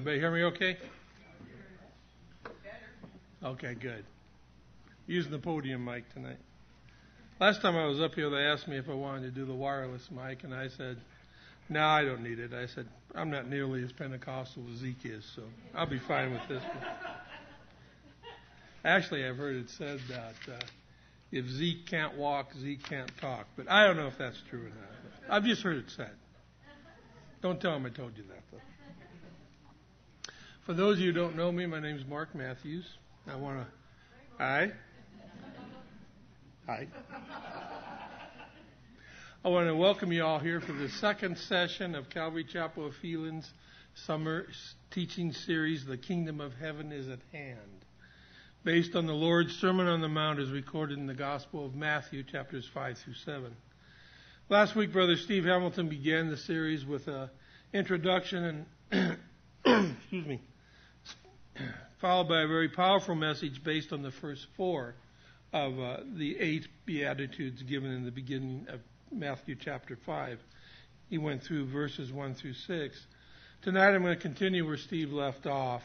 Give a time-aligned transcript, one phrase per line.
[0.00, 0.78] Everybody hear me okay?
[3.44, 4.02] Okay, good.
[5.06, 6.38] Using the podium mic tonight.
[7.38, 9.52] Last time I was up here, they asked me if I wanted to do the
[9.52, 10.96] wireless mic, and I said,
[11.68, 12.54] no, I don't need it.
[12.54, 15.42] I said, I'm not nearly as Pentecostal as Zeke is, so
[15.74, 16.86] I'll be fine with this one.
[18.86, 20.64] Actually, I've heard it said that uh,
[21.30, 23.48] if Zeke can't walk, Zeke can't talk.
[23.54, 25.36] But I don't know if that's true or not.
[25.36, 26.12] I've just heard it said.
[27.42, 28.60] Don't tell him I told you that, though.
[30.70, 32.84] For those of you who don't know me, my name is Mark Matthews.
[33.26, 33.66] I want to.
[34.38, 34.70] Hi.
[36.64, 36.86] Hi.
[39.44, 42.94] I want to welcome you all here for the second session of Calvary Chapel of
[42.94, 43.52] Phelan's
[44.06, 44.46] summer
[44.92, 47.84] teaching series, The Kingdom of Heaven is at Hand,
[48.62, 52.22] based on the Lord's Sermon on the Mount as recorded in the Gospel of Matthew,
[52.22, 53.56] chapters 5 through 7.
[54.48, 57.28] Last week, Brother Steve Hamilton began the series with an
[57.72, 59.18] introduction and,
[59.98, 60.40] excuse me,
[62.00, 64.94] followed by a very powerful message based on the first four
[65.52, 68.80] of uh, the eight Beatitudes given in the beginning of
[69.12, 70.38] Matthew chapter 5.
[71.08, 73.06] He went through verses 1 through 6.
[73.62, 75.82] Tonight I'm going to continue where Steve left off,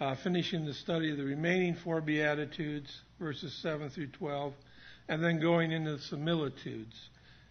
[0.00, 4.54] uh, finishing the study of the remaining four Beatitudes, verses 7 through 12,
[5.08, 6.94] and then going into the similitudes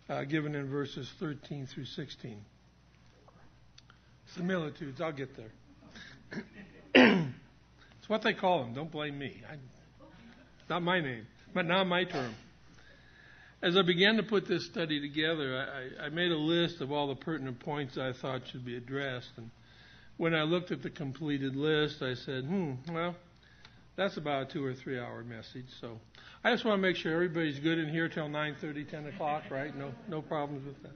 [0.10, 2.38] uh, given in verses 13 through 16.
[4.36, 5.52] Similitudes, I'll get there.
[8.04, 8.74] it's what they call them.
[8.74, 9.42] Don't blame me.
[9.50, 9.56] I,
[10.70, 12.36] not my name, but not my term
[13.64, 15.66] as I began to put this study together,
[15.98, 19.32] I, I, made a list of all the pertinent points I thought should be addressed.
[19.38, 19.50] And
[20.18, 23.16] when I looked at the completed list, I said, hmm, well,
[23.96, 25.68] that's about a two or three hour message.
[25.80, 25.98] So
[26.44, 29.74] I just want to make sure everybody's good in here till 9:30, 10 o'clock, right?
[29.76, 30.92] No, no problems with that.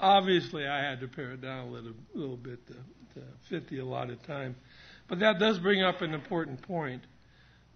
[0.00, 3.78] Obviously, I had to pare it down a little, little bit to, to fit the
[3.78, 4.56] allotted time,
[5.08, 7.02] but that does bring up an important point.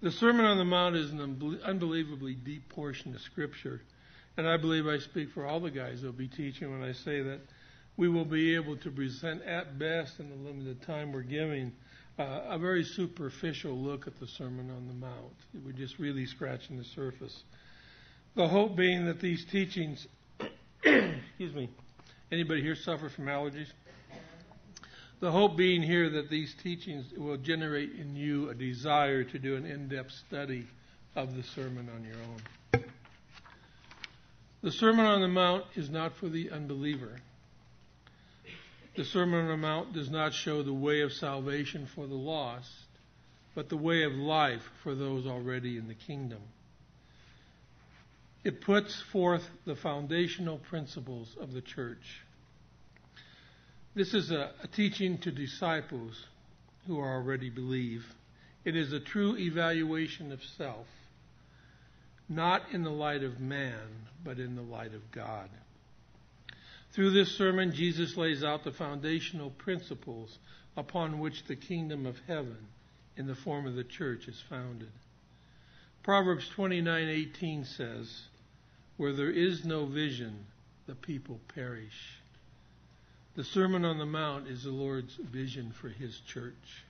[0.01, 3.83] The Sermon on the Mount is an unbelievably deep portion of Scripture.
[4.37, 7.23] And I believe I speak for all the guys who'll be teaching when I say
[7.23, 7.41] that
[7.97, 11.73] we will be able to present, at best, in the limited time we're giving,
[12.17, 15.35] uh, a very superficial look at the Sermon on the Mount.
[15.65, 17.43] We're just really scratching the surface.
[18.37, 20.07] The hope being that these teachings,
[20.85, 21.69] excuse me,
[22.31, 23.73] anybody here suffer from allergies?
[25.21, 29.57] The hope being here that these teachings will generate in you a desire to do
[29.57, 30.67] an in depth study
[31.17, 32.85] of the Sermon on your own.
[34.63, 37.17] The Sermon on the Mount is not for the unbeliever.
[38.95, 42.71] The Sermon on the Mount does not show the way of salvation for the lost,
[43.57, 46.41] but the way of life for those already in the kingdom.
[48.45, 52.23] It puts forth the foundational principles of the church.
[53.95, 56.27] This is a, a teaching to disciples
[56.87, 58.05] who already believe.
[58.65, 60.87] It is a true evaluation of self,
[62.29, 65.49] not in the light of man, but in the light of God.
[66.93, 70.39] Through this sermon, Jesus lays out the foundational principles
[70.77, 72.59] upon which the kingdom of heaven
[73.17, 74.93] in the form of the church is founded.
[76.03, 78.29] Proverbs 29:18 says,
[78.97, 80.47] "Where there is no vision,
[80.87, 82.18] the people perish."
[83.39, 86.83] The Sermon on the Mount is the Lord's vision for His church.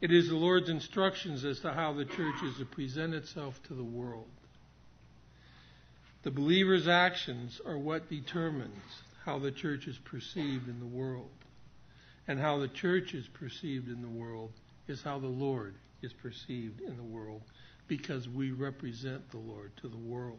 [0.00, 3.74] It is the Lord's instructions as to how the church is to present itself to
[3.74, 4.28] the world.
[6.22, 11.30] The believer's actions are what determines how the church is perceived in the world.
[12.28, 14.52] And how the church is perceived in the world
[14.86, 17.42] is how the Lord is perceived in the world
[17.88, 20.38] because we represent the Lord to the world.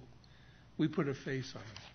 [0.78, 1.95] We put a face on it.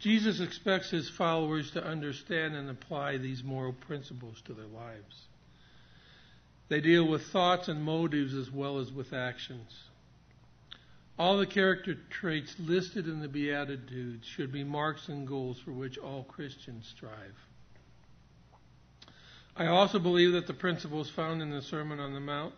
[0.00, 5.26] Jesus expects his followers to understand and apply these moral principles to their lives.
[6.68, 9.70] They deal with thoughts and motives as well as with actions.
[11.18, 15.98] All the character traits listed in the Beatitudes should be marks and goals for which
[15.98, 17.36] all Christians strive.
[19.54, 22.54] I also believe that the principles found in the Sermon on the Mount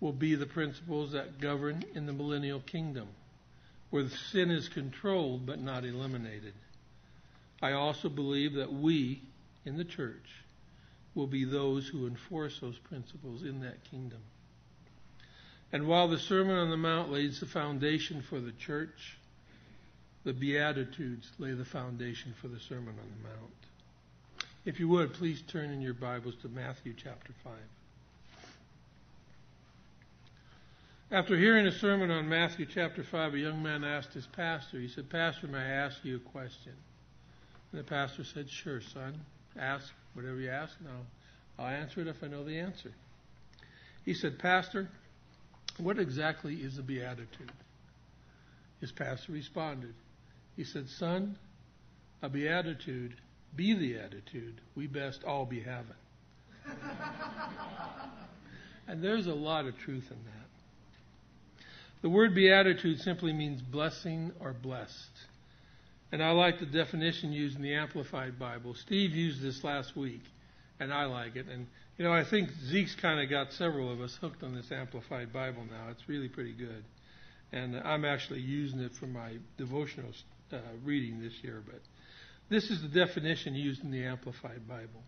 [0.00, 3.08] will be the principles that govern in the millennial kingdom
[3.90, 6.52] where sin is controlled but not eliminated.
[7.60, 9.22] I also believe that we
[9.64, 10.42] in the church
[11.14, 14.20] will be those who enforce those principles in that kingdom.
[15.72, 19.18] And while the Sermon on the Mount lays the foundation for the church,
[20.24, 23.52] the Beatitudes lay the foundation for the Sermon on the Mount.
[24.64, 27.52] If you would, please turn in your Bibles to Matthew chapter 5.
[31.10, 34.88] After hearing a sermon on Matthew chapter 5, a young man asked his pastor, he
[34.88, 36.74] said, Pastor, may I ask you a question?
[37.72, 39.20] And the pastor said, Sure, son.
[39.58, 42.92] Ask whatever you ask, and I'll, I'll answer it if I know the answer.
[44.04, 44.88] He said, Pastor,
[45.78, 47.52] what exactly is the Beatitude?
[48.80, 49.94] His pastor responded.
[50.56, 51.36] He said, Son,
[52.22, 53.14] a Beatitude,
[53.56, 55.92] be the attitude we best all be having.
[58.88, 60.38] and there's a lot of truth in that.
[62.02, 65.10] The word beatitude simply means blessing or blessed.
[66.10, 68.74] And I like the definition used in the Amplified Bible.
[68.74, 70.22] Steve used this last week,
[70.80, 71.46] and I like it.
[71.48, 71.66] And,
[71.98, 75.32] you know, I think Zeke's kind of got several of us hooked on this Amplified
[75.32, 75.88] Bible now.
[75.90, 76.82] It's really pretty good.
[77.52, 80.12] And I'm actually using it for my devotional
[80.52, 81.62] uh, reading this year.
[81.64, 81.80] But
[82.48, 85.02] this is the definition used in the Amplified Bible.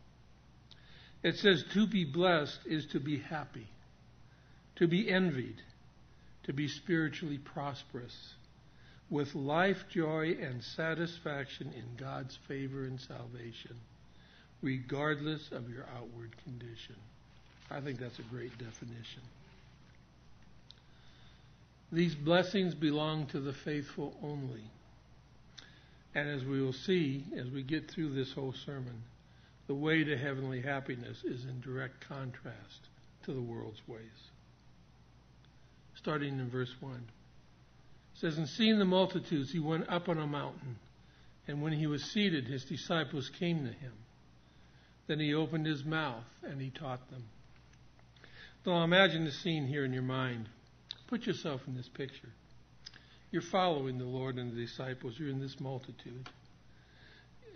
[1.23, 3.69] It says, To be blessed is to be happy,
[4.77, 5.63] to be envied,
[6.45, 8.35] to be spiritually prosperous
[9.11, 13.77] with life joy and satisfaction in God's favor and salvation,
[14.63, 16.95] regardless of your outward condition.
[17.71, 19.23] I think that's a great definition.
[21.93, 24.63] These blessings belong to the faithful only.
[26.15, 29.03] And as we will see as we get through this whole sermon,
[29.67, 32.89] the way to heavenly happiness is in direct contrast
[33.25, 34.01] to the world's ways.
[35.95, 37.03] Starting in verse 1
[38.21, 40.77] says, And seeing the multitudes, he went up on a mountain.
[41.49, 43.93] And when he was seated, his disciples came to him.
[45.07, 47.25] Then he opened his mouth and he taught them.
[48.65, 50.49] Now imagine the scene here in your mind.
[51.09, 52.29] Put yourself in this picture.
[53.33, 55.15] You're following the Lord and the disciples.
[55.19, 56.29] You're in this multitude.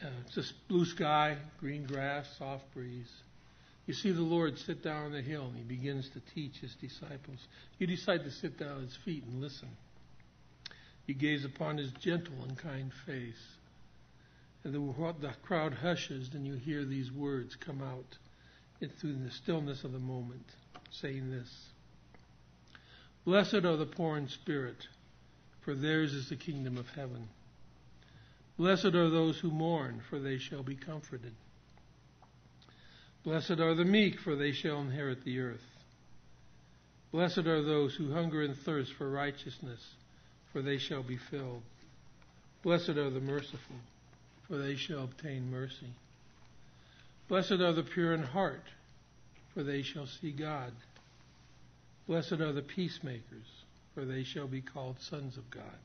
[0.03, 3.11] Uh, it's just blue sky, green grass, soft breeze.
[3.87, 6.75] You see the Lord sit down on the hill and he begins to teach his
[6.77, 7.39] disciples.
[7.79, 9.69] You decide to sit down at his feet and listen.
[11.07, 13.57] You gaze upon his gentle and kind face.
[14.63, 18.17] And the, the crowd hushes, and you hear these words come out
[18.99, 20.47] through the stillness of the moment,
[20.91, 21.69] saying this
[23.25, 24.87] Blessed are the poor in spirit,
[25.61, 27.29] for theirs is the kingdom of heaven.
[28.57, 31.35] Blessed are those who mourn, for they shall be comforted.
[33.25, 35.65] Blessed are the meek, for they shall inherit the earth.
[37.11, 39.81] Blessed are those who hunger and thirst for righteousness
[40.55, 41.63] for they shall be filled.
[42.63, 43.75] Blessed are the merciful,
[44.47, 45.93] for they shall obtain mercy.
[47.27, 48.63] Blessed are the pure in heart,
[49.53, 50.73] for they shall see God.
[52.07, 53.65] Blessed are the peacemakers,
[53.95, 55.79] for they shall be called sons of God.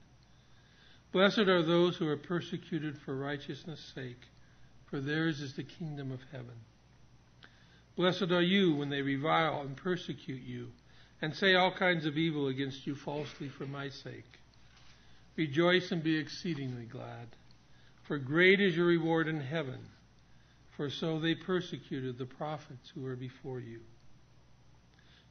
[1.12, 4.21] Blessed are those who are persecuted for righteousness' sake,
[4.86, 6.60] for theirs is the kingdom of heaven.
[7.95, 10.68] Blessed are you when they revile and persecute you,
[11.24, 14.39] and say all kinds of evil against you falsely for my sake.
[15.40, 17.30] Rejoice and be exceedingly glad,
[18.04, 19.80] for great is your reward in heaven,
[20.76, 23.80] for so they persecuted the prophets who were before you.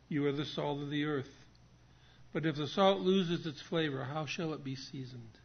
[0.09, 1.29] You are the salt of the earth.
[2.33, 5.39] But if the salt loses its flavor, how shall it be seasoned?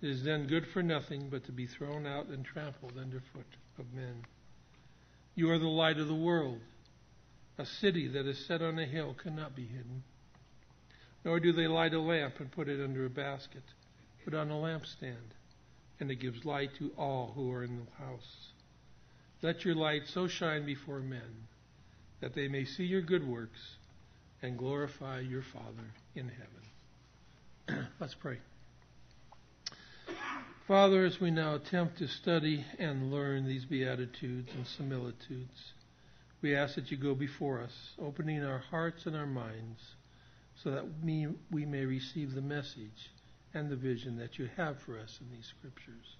[0.00, 3.92] It is then good for nothing but to be thrown out and trampled underfoot of
[3.92, 4.24] men.
[5.34, 6.62] You are the light of the world.
[7.58, 10.04] A city that is set on a hill cannot be hidden.
[11.28, 13.62] Nor do they light a lamp and put it under a basket,
[14.24, 15.34] but on a lampstand,
[16.00, 18.48] and it gives light to all who are in the house.
[19.42, 21.46] Let your light so shine before men
[22.22, 23.76] that they may see your good works
[24.40, 27.86] and glorify your Father in heaven.
[28.00, 28.38] Let's pray.
[30.66, 35.74] Father, as we now attempt to study and learn these Beatitudes and similitudes,
[36.40, 39.82] we ask that you go before us, opening our hearts and our minds
[40.62, 43.10] so that we, we may receive the message
[43.54, 46.16] and the vision that you have for us in these scriptures.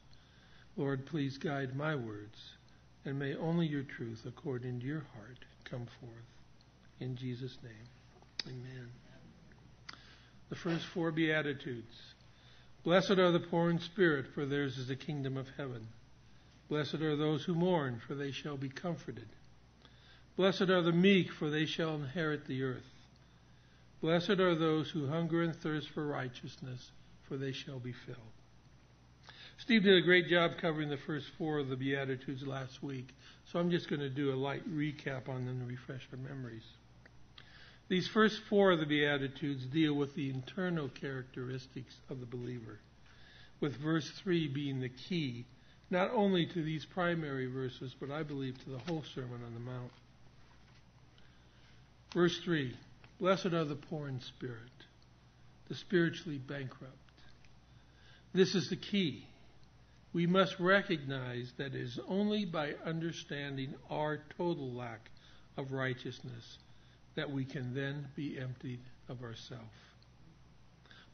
[0.76, 2.38] Lord, please guide my words,
[3.04, 6.12] and may only your truth, according to your heart, come forth.
[7.00, 8.88] In Jesus' name, amen.
[10.50, 11.96] The first four Beatitudes.
[12.84, 15.88] Blessed are the poor in spirit, for theirs is the kingdom of heaven.
[16.68, 19.28] Blessed are those who mourn, for they shall be comforted.
[20.36, 22.84] Blessed are the meek, for they shall inherit the earth.
[24.00, 26.92] Blessed are those who hunger and thirst for righteousness,
[27.28, 28.18] for they shall be filled.
[29.58, 33.08] Steve did a great job covering the first four of the Beatitudes last week,
[33.44, 36.62] so I'm just going to do a light recap on them to refresh our memories.
[37.88, 42.78] These first four of the Beatitudes deal with the internal characteristics of the believer,
[43.58, 45.44] with verse 3 being the key,
[45.90, 49.60] not only to these primary verses, but I believe to the whole Sermon on the
[49.60, 49.90] Mount.
[52.14, 52.76] Verse 3
[53.20, 54.70] Blessed are the poor in spirit,
[55.68, 56.94] the spiritually bankrupt.
[58.32, 59.26] This is the key.
[60.12, 65.10] we must recognize that it is only by understanding our total lack
[65.56, 66.58] of righteousness
[67.14, 69.68] that we can then be emptied of ourself.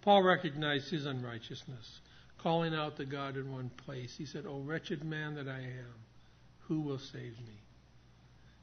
[0.03, 2.01] Paul recognized his unrighteousness,
[2.39, 4.15] calling out to God in one place.
[4.17, 5.95] He said, O wretched man that I am,
[6.69, 7.61] who will save me?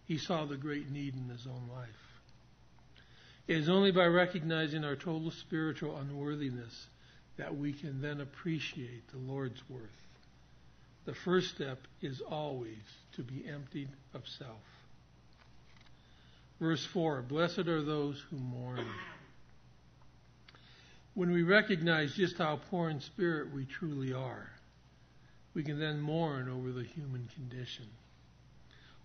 [0.06, 1.90] He saw the great need in his own life.
[3.52, 6.88] It is only by recognizing our total spiritual unworthiness
[7.36, 10.08] that we can then appreciate the Lord's worth.
[11.04, 12.82] The first step is always
[13.18, 14.62] to be emptied of self.
[16.62, 18.86] Verse 4 Blessed are those who mourn.
[21.14, 24.50] When we recognize just how poor in spirit we truly are,
[25.54, 27.90] we can then mourn over the human condition,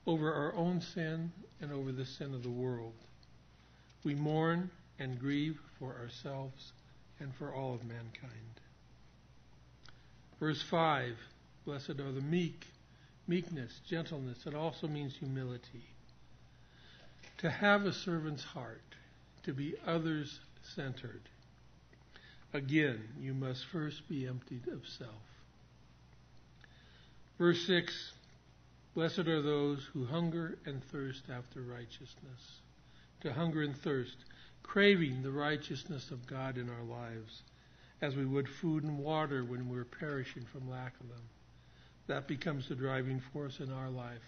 [0.07, 2.95] over our own sin, and over the sin of the world.
[4.07, 4.71] We mourn
[5.01, 6.73] and grieve for ourselves
[7.19, 8.61] and for all of mankind.
[10.39, 11.17] Verse 5
[11.65, 12.69] Blessed are the meek,
[13.27, 14.47] meekness, gentleness.
[14.47, 15.83] It also means humility.
[17.39, 18.95] To have a servant's heart,
[19.43, 20.39] to be others
[20.77, 21.23] centered.
[22.55, 25.11] Again, you must first be emptied of self.
[27.39, 28.13] Verse 6
[28.95, 32.61] Blessed are those who hunger and thirst after righteousness.
[33.23, 34.17] To hunger and thirst,
[34.63, 37.43] craving the righteousness of God in our lives,
[38.03, 41.23] as we would food and water when we're perishing from lack of them.
[42.09, 44.23] That becomes the driving force in our life.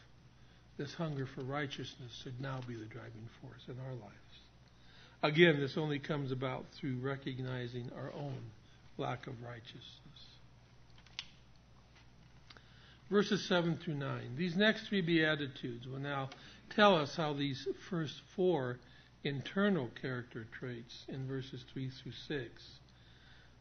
[0.79, 4.15] This hunger for righteousness should now be the driving force in our lives.
[5.23, 8.39] Again, this only comes about through recognizing our own
[8.97, 9.83] lack of righteousness.
[13.11, 14.35] Verses 7 through 9.
[14.37, 16.29] These next three Beatitudes will now
[16.71, 18.79] tell us how these first four
[19.25, 22.49] internal character traits in verses 3 through 6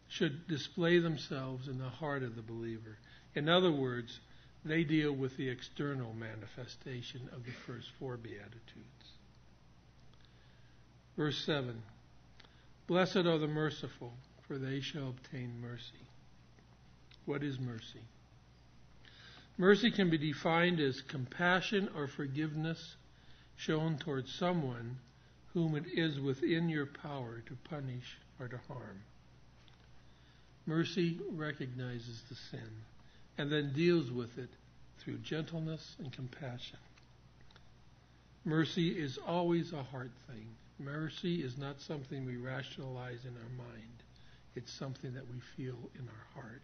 [0.08, 2.98] should display themselves in the heart of the believer.
[3.36, 4.20] In other words,
[4.64, 9.12] they deal with the external manifestation of the first four Beatitudes.
[11.16, 11.82] Verse 7
[12.88, 14.14] Blessed are the merciful,
[14.48, 16.08] for they shall obtain mercy.
[17.26, 18.02] What is mercy?
[19.58, 22.96] Mercy can be defined as compassion or forgiveness
[23.56, 24.98] shown towards someone
[25.54, 29.02] whom it is within your power to punish or to harm.
[30.68, 32.70] Mercy recognizes the sin
[33.38, 34.50] and then deals with it
[35.00, 36.78] through gentleness and compassion.
[38.46, 40.48] Mercy is always a heart thing.
[40.80, 44.04] Mercy is not something we rationalize in our mind.
[44.56, 46.62] It's something that we feel in our heart.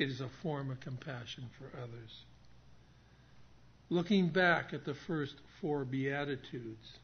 [0.00, 2.24] It is a form of compassion for others.
[3.90, 6.98] Looking back at the first four Beatitudes,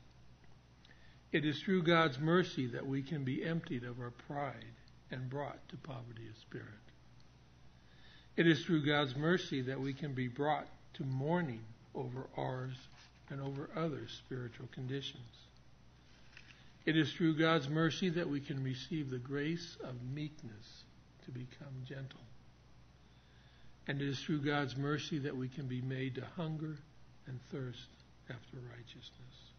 [1.30, 4.64] it is through God's mercy that we can be emptied of our pride
[5.10, 6.66] and brought to poverty of spirit.
[8.34, 12.78] It is through God's mercy that we can be brought to mourning over ours
[13.28, 15.20] and over others' spiritual conditions.
[16.86, 20.84] It is through God's mercy that we can receive the grace of meekness
[21.26, 22.25] to become gentle.
[23.86, 26.76] And it is through God's mercy that we can be made to hunger
[27.26, 27.88] and thirst
[28.28, 29.52] after righteousness.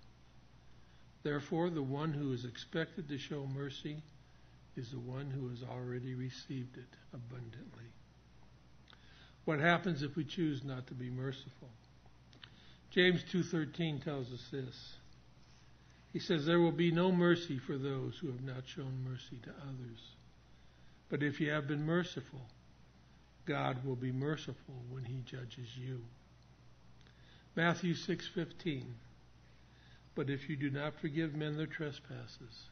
[1.23, 4.01] Therefore, the one who is expected to show mercy
[4.75, 7.85] is the one who has already received it abundantly.
[9.45, 11.69] What happens if we choose not to be merciful?
[12.91, 14.97] James 2:13 tells us this.
[16.13, 19.51] He says there will be no mercy for those who have not shown mercy to
[19.51, 20.15] others.
[21.09, 22.45] But if you have been merciful,
[23.47, 26.03] God will be merciful when he judges you.
[27.55, 28.93] Matthew 6:15
[30.13, 32.69] But if you do not forgive men their trespasses,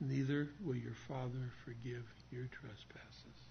[0.00, 3.48] neither will your Father forgive your trespasses.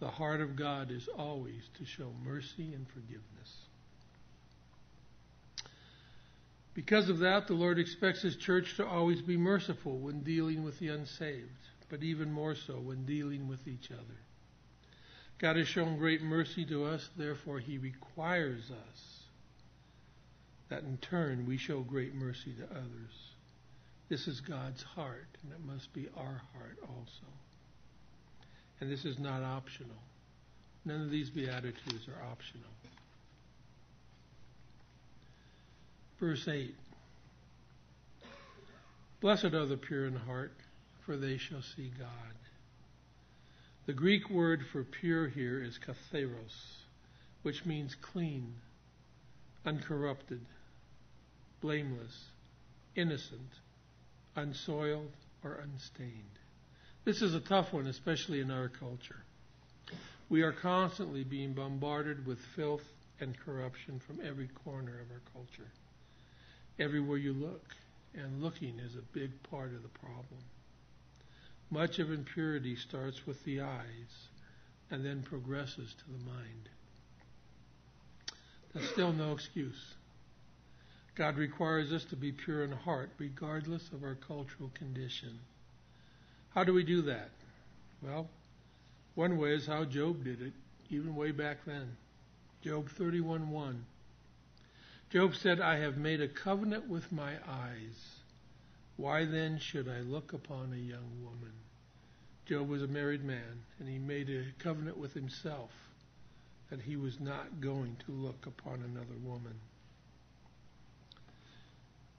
[0.00, 3.68] The heart of God is always to show mercy and forgiveness.
[6.74, 10.80] Because of that, the Lord expects His church to always be merciful when dealing with
[10.80, 14.18] the unsaved, but even more so when dealing with each other.
[15.38, 19.24] God has shown great mercy to us, therefore, He requires us
[20.68, 23.34] that in turn we show great mercy to others.
[24.08, 27.26] This is God's heart, and it must be our heart also.
[28.80, 29.96] And this is not optional.
[30.84, 32.68] None of these Beatitudes are optional.
[36.20, 36.74] Verse 8
[39.20, 40.52] Blessed are the pure in heart,
[41.06, 42.08] for they shall see God.
[43.86, 46.78] The Greek word for pure here is katharos,
[47.42, 48.54] which means clean,
[49.66, 50.40] uncorrupted,
[51.60, 52.24] blameless,
[52.96, 53.50] innocent,
[54.36, 55.12] unsoiled,
[55.42, 56.38] or unstained.
[57.04, 59.22] This is a tough one, especially in our culture.
[60.30, 62.88] We are constantly being bombarded with filth
[63.20, 65.70] and corruption from every corner of our culture.
[66.78, 67.74] Everywhere you look,
[68.14, 70.40] and looking is a big part of the problem.
[71.74, 74.28] Much of impurity starts with the eyes
[74.92, 76.68] and then progresses to the mind.
[78.72, 79.94] That's still no excuse.
[81.16, 85.40] God requires us to be pure in heart, regardless of our cultural condition.
[86.50, 87.30] How do we do that?
[88.00, 88.30] Well,
[89.16, 90.52] one way is how Job did it,
[90.90, 91.96] even way back then.
[92.62, 93.80] Job 31:1.
[95.10, 98.20] Job said, "I have made a covenant with my eyes.
[98.96, 101.63] Why then should I look upon a young woman?"
[102.46, 105.70] Job was a married man, and he made a covenant with himself
[106.70, 109.54] that he was not going to look upon another woman.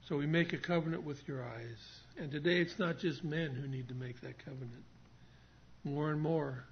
[0.08, 2.00] So we make a covenant with your eyes.
[2.16, 4.84] And today it's not just men who need to make that covenant.
[5.84, 6.64] More and more,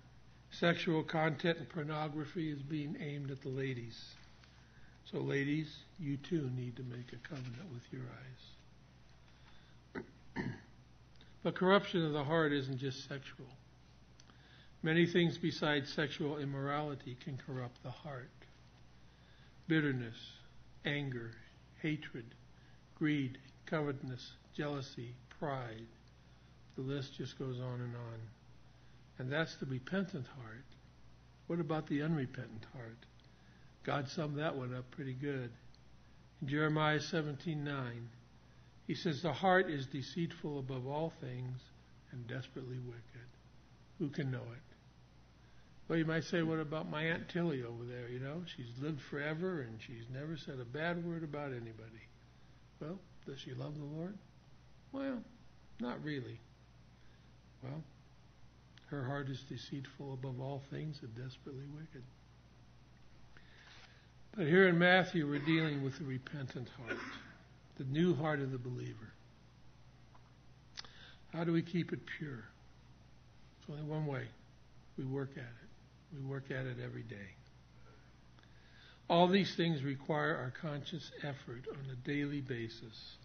[0.51, 4.15] sexual content and pornography is being aimed at the ladies.
[5.11, 8.03] So, ladies, you too need to make a covenant with your
[10.37, 10.45] eyes.
[11.45, 13.47] but corruption of the heart isn't just sexual.
[14.83, 18.31] Many things besides sexual immorality can corrupt the heart
[19.67, 20.17] bitterness,
[20.85, 21.31] anger,
[21.81, 22.27] hatred,
[22.99, 25.87] greed, covetousness, jealousy, pride.
[26.77, 28.21] The list just goes on and on.
[29.19, 30.65] And that's the repentant heart.
[31.47, 32.99] What about the unrepentant heart?
[33.85, 35.51] God summed that one up pretty good.
[36.43, 38.09] In Jeremiah 17:9,
[38.87, 41.61] he says, "The heart is deceitful above all things
[42.13, 43.29] and desperately wicked.
[43.99, 44.63] Who can know it?"
[45.89, 48.09] Well, you might say, "What about my aunt Tilly over there?
[48.09, 52.09] You know, she's lived forever and she's never said a bad word about anybody."
[52.81, 54.17] Well, does she love the Lord?
[54.93, 55.23] Well,
[55.81, 56.41] not really.
[57.63, 57.83] Well,
[58.87, 62.03] her heart is deceitful above all things and desperately wicked.
[64.37, 66.99] But here in Matthew, we're dealing with the repentant heart,
[67.77, 69.13] the new heart of the believer.
[71.33, 72.45] How do we keep it pure?
[73.59, 74.27] It's only one way.
[74.97, 76.17] We work at it.
[76.17, 77.35] We work at it every day.
[79.11, 83.17] All these things require our conscious effort on a daily basis,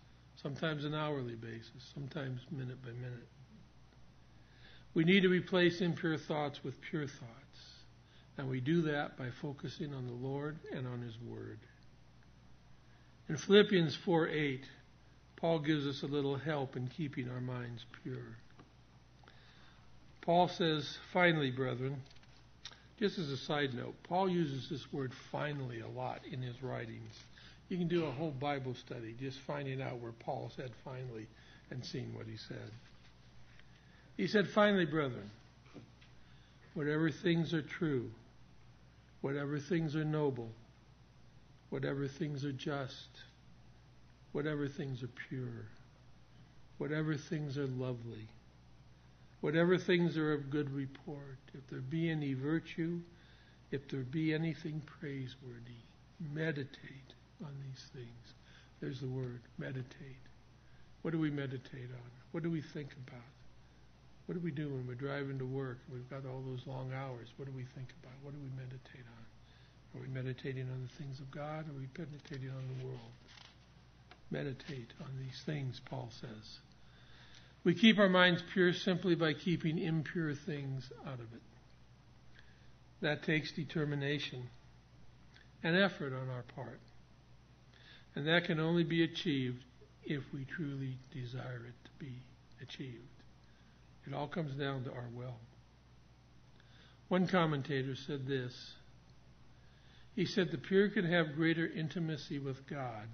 [0.42, 3.28] sometimes an hourly basis, sometimes minute by minute.
[4.94, 7.60] We need to replace impure thoughts with pure thoughts,
[8.38, 11.60] and we do that by focusing on the Lord and on His Word.
[13.30, 14.64] In Philippians 4 8,
[15.36, 18.36] Paul gives us a little help in keeping our minds pure.
[20.22, 22.02] Paul says, Finally, brethren,
[23.00, 27.14] just as a side note, Paul uses this word finally a lot in his writings.
[27.70, 31.28] You can do a whole Bible study just finding out where Paul said finally
[31.70, 32.72] and seeing what he said.
[34.18, 35.30] He said, Finally, brethren,
[36.74, 38.10] whatever things are true,
[39.22, 40.50] whatever things are noble,
[41.70, 43.10] whatever things are just,
[44.32, 45.66] whatever things are pure,
[46.78, 48.28] whatever things are lovely,
[49.42, 53.00] whatever things are of good report, if there be any virtue,
[53.72, 55.84] if there be anything praiseworthy,
[56.34, 58.34] meditate on these things.
[58.82, 60.24] There's the word, meditate.
[61.02, 62.12] What do we meditate on?
[62.32, 63.22] What do we think about?
[64.26, 65.80] What do we do when we're driving to work?
[65.92, 67.30] We've got all those long hours.
[67.38, 68.14] What do we think about?
[68.22, 69.26] What do we meditate on?
[69.96, 71.68] Are we meditating on the things of God?
[71.68, 73.00] Are we meditating on the world?
[74.32, 76.60] Meditate on these things, Paul says.
[77.64, 81.42] We keep our minds pure simply by keeping impure things out of it.
[83.02, 84.50] That takes determination
[85.64, 86.80] and effort on our part.
[88.16, 89.64] And that can only be achieved
[90.04, 92.22] if we truly desire it to be
[92.62, 93.04] achieved.
[94.08, 95.36] It all comes down to our will.
[97.10, 98.74] One commentator said this.
[100.20, 103.08] He said the pure can have greater intimacy with God,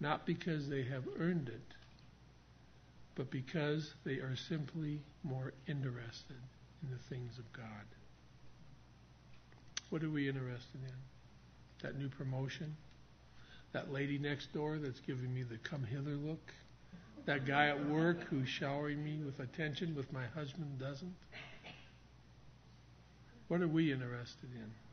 [0.00, 1.74] not because they have earned it,
[3.14, 6.38] but because they are simply more interested
[6.82, 7.84] in the things of God.
[9.90, 10.94] What are we interested in?
[11.82, 12.74] That new promotion?
[13.72, 16.54] That lady next door that's giving me the come hither look?
[17.26, 21.14] That guy at work who's showering me with attention with my husband doesn't?
[23.48, 24.87] What are we interested in?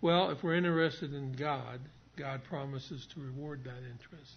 [0.00, 1.80] Well, if we're interested in God,
[2.16, 4.36] God promises to reward that interest.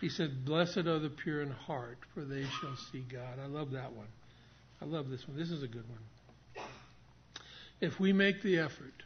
[0.00, 3.38] He said, Blessed are the pure in heart, for they shall see God.
[3.42, 4.08] I love that one.
[4.80, 5.36] I love this one.
[5.36, 6.66] This is a good one.
[7.80, 9.02] If we make the effort,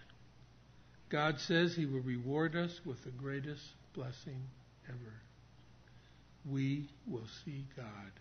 [1.09, 4.43] God says He will reward us with the greatest blessing
[4.89, 5.15] ever
[6.51, 8.13] we will see God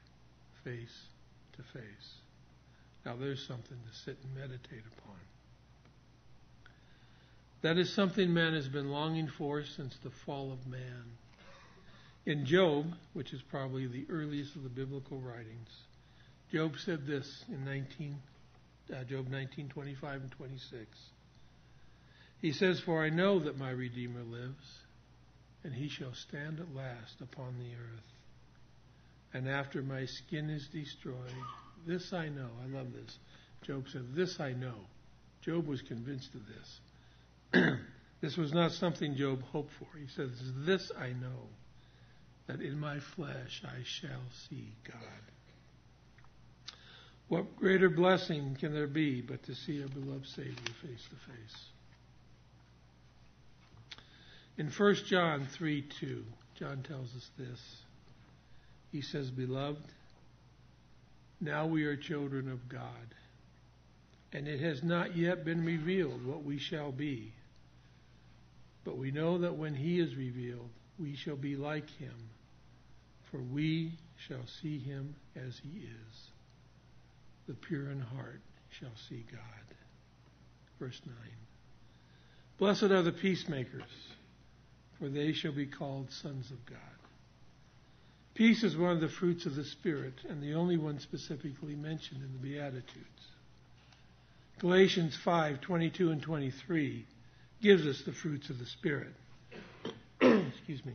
[0.64, 1.08] face
[1.56, 2.16] to face.
[3.06, 5.16] Now there's something to sit and meditate upon.
[7.62, 11.18] That is something man has been longing for since the fall of man.
[12.26, 15.70] In Job, which is probably the earliest of the biblical writings,
[16.52, 18.22] Job said this in 19,
[18.94, 21.10] uh, Job 19:25 and 26.
[22.40, 24.84] He says, "For I know that my Redeemer lives,
[25.64, 28.14] and he shall stand at last upon the earth.
[29.34, 31.34] And after my skin is destroyed,
[31.86, 33.18] this I know." I love this.
[33.64, 34.88] Job said, "This I know."
[35.42, 36.82] Job was convinced of this.
[38.22, 39.88] this was not something Job hoped for.
[40.00, 40.32] He says,
[40.66, 41.50] This I know,
[42.48, 45.22] that in my flesh I shall see God.
[47.28, 51.66] What greater blessing can there be but to see our beloved Savior face to face?
[54.58, 56.24] In 1 John 3 2,
[56.56, 57.82] John tells us this.
[58.92, 59.84] He says, Beloved,
[61.42, 63.14] now we are children of God,
[64.34, 67.34] and it has not yet been revealed what we shall be.
[68.84, 72.30] But we know that when he is revealed, we shall be like him,
[73.32, 73.94] for we
[74.28, 76.28] shall see him as he is.
[77.48, 79.76] The pure in heart shall see God.
[80.80, 81.16] Verse 9.
[82.58, 83.84] Blessed are the peacemakers,
[85.00, 86.80] for they shall be called sons of God.
[88.34, 92.22] Peace is one of the fruits of the Spirit, and the only one specifically mentioned
[92.24, 93.28] in the Beatitudes.
[94.60, 97.06] Galatians 5 22 and 23
[97.62, 99.14] gives us the fruits of the Spirit.
[100.22, 100.94] Excuse me.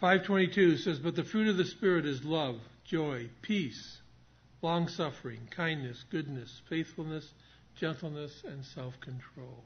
[0.00, 3.98] 522 says, But the fruit of the Spirit is love, joy, peace,
[4.60, 7.32] long suffering, kindness, goodness, faithfulness,
[7.76, 9.64] gentleness, and self control.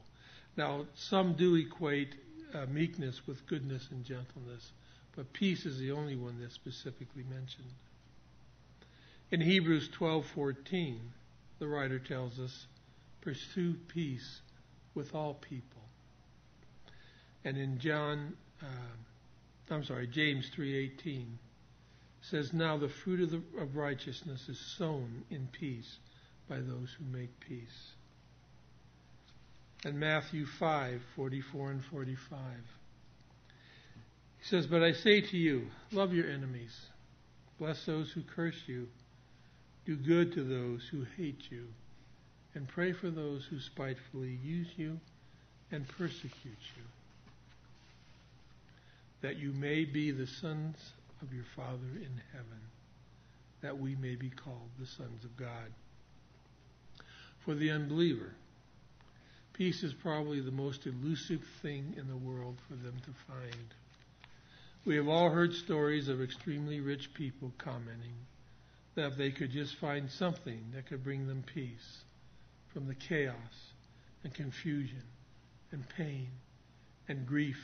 [0.55, 2.15] Now, some do equate
[2.53, 4.71] uh, meekness with goodness and gentleness,
[5.17, 7.73] but peace is the only one that's specifically mentioned.
[9.31, 10.99] In Hebrews 12:14,
[11.61, 12.65] the writer tells us,
[13.21, 14.41] pursue peace
[14.95, 15.83] with all people.
[17.45, 18.65] And in John, uh,
[19.69, 21.37] I'm sorry, James 3:18
[22.21, 25.99] says, "Now the fruit of, the, of righteousness is sown in peace
[26.49, 27.91] by those who make peace."
[29.85, 32.39] And Matthew 5:44 and 45.
[34.39, 36.87] He says, "But I say to you, love your enemies,
[37.59, 38.89] bless those who curse you,
[39.95, 41.67] do good to those who hate you."
[42.53, 44.99] and pray for those who spitefully use you
[45.71, 46.83] and persecute you,
[49.21, 50.75] that you may be the sons
[51.21, 52.59] of your Father in heaven,
[53.61, 55.71] that we may be called the sons of God.
[57.45, 58.33] For the unbeliever,
[59.53, 63.73] peace is probably the most elusive thing in the world for them to find.
[64.83, 68.15] We have all heard stories of extremely rich people commenting
[68.95, 72.03] that if they could just find something that could bring them peace,
[72.73, 73.35] from the chaos
[74.23, 75.03] and confusion
[75.71, 76.27] and pain
[77.07, 77.59] and grief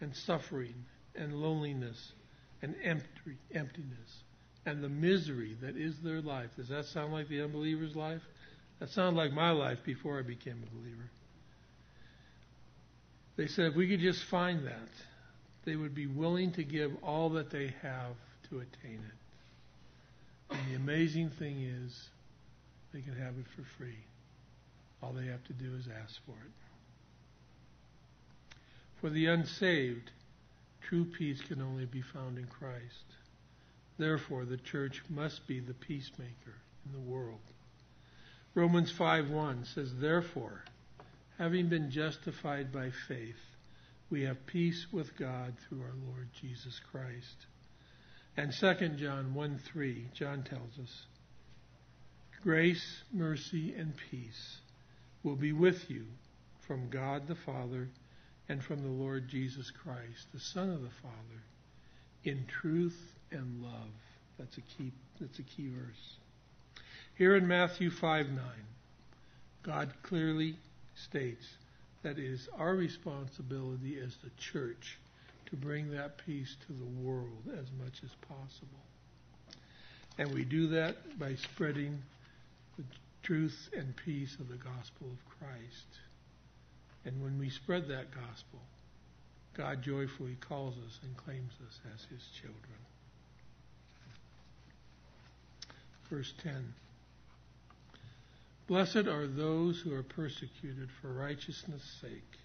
[0.00, 0.74] and suffering
[1.14, 2.12] and loneliness
[2.62, 3.08] and empty,
[3.54, 4.22] emptiness
[4.66, 6.50] and the misery that is their life.
[6.56, 8.22] Does that sound like the unbeliever's life?
[8.78, 11.10] That sounded like my life before I became a believer.
[13.36, 14.88] They said if we could just find that,
[15.64, 18.16] they would be willing to give all that they have
[18.48, 19.19] to attain it.
[20.50, 22.08] And the amazing thing is,
[22.92, 23.98] they can have it for free.
[25.02, 26.52] All they have to do is ask for it.
[29.00, 30.10] For the unsaved,
[30.82, 33.04] true peace can only be found in Christ.
[33.96, 37.40] Therefore, the church must be the peacemaker in the world.
[38.54, 40.64] Romans 5:1 says, "Therefore,
[41.38, 43.56] having been justified by faith,
[44.10, 47.46] we have peace with God through our Lord Jesus Christ."
[48.36, 51.06] And 2 John 1:3, John tells us,
[52.42, 54.60] "Grace, mercy, and peace
[55.22, 56.06] will be with you
[56.60, 57.88] from God the Father
[58.48, 61.42] and from the Lord Jesus Christ, the Son of the Father,
[62.24, 63.90] in truth and love.
[64.38, 66.16] That's a key, that's a key verse.
[67.16, 68.42] Here in Matthew 5 9,
[69.62, 70.56] God clearly
[70.94, 71.46] states
[72.02, 74.98] that it is our responsibility as the church
[75.50, 78.84] to bring that peace to the world as much as possible.
[80.18, 82.00] And we do that by spreading
[82.76, 82.84] the
[83.22, 85.98] truth and peace of the gospel of Christ.
[87.04, 88.60] And when we spread that gospel,
[89.56, 92.78] God joyfully calls us and claims us as his children.
[96.08, 96.74] Verse 10
[98.66, 102.38] Blessed are those who are persecuted for righteousness' sake,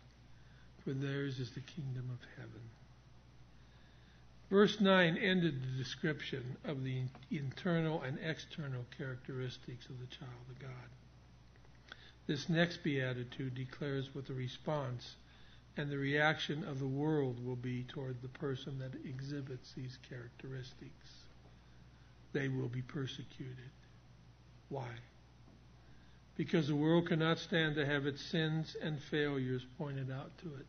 [0.84, 2.62] for theirs is the kingdom of heaven.
[4.50, 10.60] Verse 9 ended the description of the internal and external characteristics of the child of
[10.60, 10.70] God.
[12.28, 15.16] This next beatitude declares what the response
[15.78, 21.10] and the reaction of the world will be toward the person that exhibits these characteristics.
[22.32, 23.72] They will be persecuted.
[24.70, 24.90] Why?
[26.38, 30.66] Because the world cannot stand to have its sins and failures pointed out to it.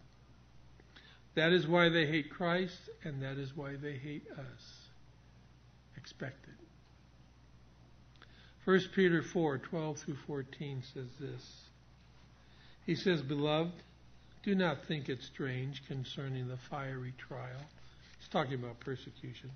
[1.36, 4.74] That is why they hate Christ, and that is why they hate us.
[5.96, 8.26] Expect it.
[8.64, 11.60] 1 Peter 4 12 through 14 says this.
[12.86, 13.82] He says, Beloved,
[14.42, 17.66] do not think it strange concerning the fiery trial.
[18.18, 19.50] He's talking about persecution.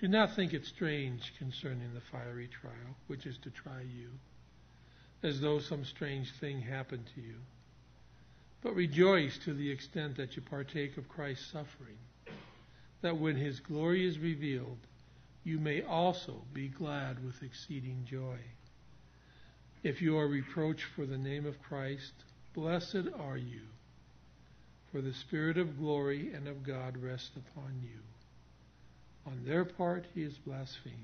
[0.00, 4.10] Do not think it strange concerning the fiery trial, which is to try you,
[5.22, 7.36] as though some strange thing happened to you.
[8.62, 11.96] But rejoice to the extent that you partake of Christ's suffering,
[13.00, 14.78] that when his glory is revealed,
[15.44, 18.36] you may also be glad with exceeding joy.
[19.82, 22.12] If you are reproached for the name of Christ,
[22.52, 23.62] blessed are you
[24.92, 27.98] for the Spirit of glory and of God rests upon you.
[29.26, 30.96] On their part he is blasphemed,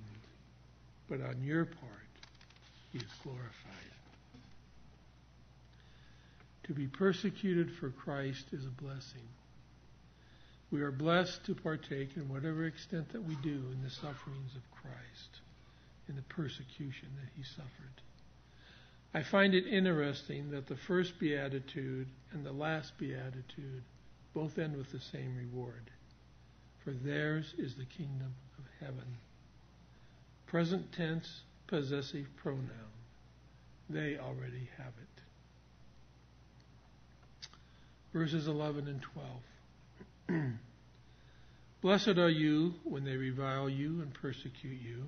[1.09, 1.90] but on your part
[2.92, 3.95] he is glorified.
[6.66, 9.29] To be persecuted for Christ is a blessing.
[10.72, 14.70] We are blessed to partake in whatever extent that we do in the sufferings of
[14.72, 15.40] Christ,
[16.09, 18.02] in the persecution that he suffered.
[19.14, 23.83] I find it interesting that the first beatitude and the last beatitude
[24.35, 25.90] both end with the same reward.
[26.83, 29.16] For theirs is the kingdom of heaven.
[30.46, 32.92] Present tense possessive pronoun.
[33.88, 35.15] They already have it.
[38.16, 39.05] Verses 11 and
[40.31, 40.52] 12.
[41.83, 45.02] Blessed are you when they revile you and persecute you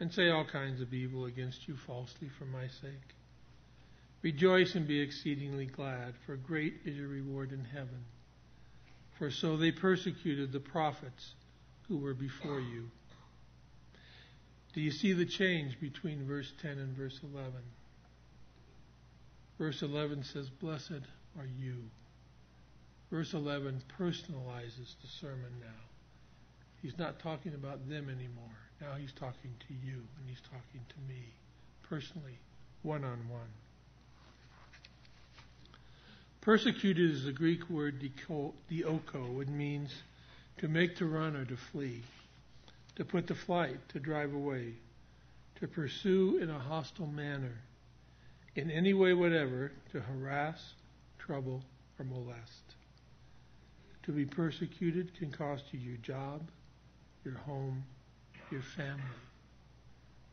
[0.00, 3.12] and say all kinds of evil against you falsely for my sake.
[4.22, 8.06] Rejoice and be exceedingly glad, for great is your reward in heaven.
[9.18, 11.34] For so they persecuted the prophets
[11.88, 12.88] who were before you.
[14.72, 17.52] Do you see the change between verse 10 and verse 11?
[19.58, 21.04] Verse 11 says, Blessed
[21.38, 21.90] are you.
[23.14, 25.84] Verse 11 personalizes the sermon now.
[26.82, 28.58] He's not talking about them anymore.
[28.80, 31.22] Now he's talking to you and he's talking to me
[31.88, 32.36] personally,
[32.82, 33.52] one on one.
[36.40, 39.40] Persecuted is the Greek word dioko.
[39.40, 39.94] It means
[40.58, 42.02] to make to run or to flee,
[42.96, 44.72] to put to flight, to drive away,
[45.60, 47.60] to pursue in a hostile manner,
[48.56, 50.72] in any way whatever, to harass,
[51.20, 51.62] trouble,
[52.00, 52.73] or molest.
[54.04, 56.42] To be persecuted can cost you your job,
[57.24, 57.84] your home,
[58.50, 59.02] your family.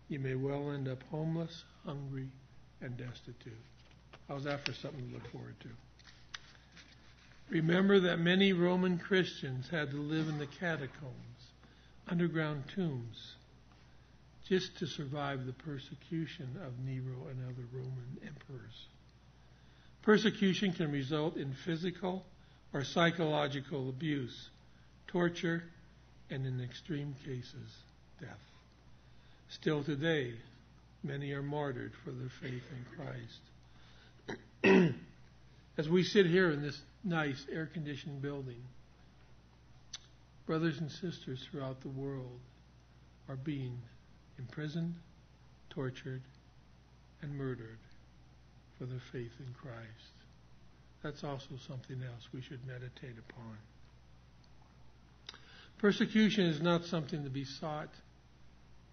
[0.10, 2.27] You may well end up homeless, hungry,
[2.81, 3.53] and destitute.
[4.27, 5.69] How's that for something to look forward to?
[7.49, 11.51] Remember that many Roman Christians had to live in the catacombs,
[12.10, 13.36] underground tombs,
[14.47, 18.88] just to survive the persecution of Nero and other Roman emperors.
[20.01, 22.25] Persecution can result in physical
[22.73, 24.49] or psychological abuse,
[25.07, 25.63] torture,
[26.29, 27.75] and in extreme cases,
[28.19, 28.29] death.
[29.49, 30.34] Still today,
[31.03, 32.86] many are martyred for their faith in
[34.63, 34.93] Christ.
[35.77, 38.62] As we sit here in this nice air conditioned building,
[40.45, 42.39] brothers and sisters throughout the world
[43.27, 43.77] are being
[44.38, 44.95] imprisoned,
[45.69, 46.21] tortured,
[47.21, 47.79] and murdered
[48.77, 50.20] for their faith in Christ.
[51.04, 53.58] That's also something else we should meditate upon.
[55.80, 57.94] Persecution is not something to be sought,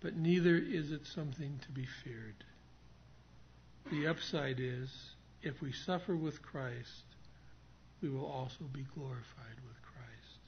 [0.01, 2.45] but neither is it something to be feared.
[3.91, 4.91] The upside is,
[5.43, 7.05] if we suffer with Christ,
[8.01, 10.41] we will also be glorified with Christ.